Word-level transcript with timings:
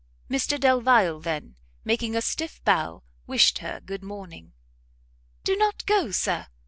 Mr 0.31 0.59
Delvile 0.59 1.19
then, 1.19 1.55
making 1.85 2.15
a 2.15 2.23
stiff 2.23 2.59
bow, 2.63 3.03
wished 3.27 3.59
her 3.59 3.79
good 3.79 4.01
morning. 4.03 4.51
"Go 5.45 5.53
not 5.53 5.83
so, 5.87 6.09
Sir!" 6.09 6.47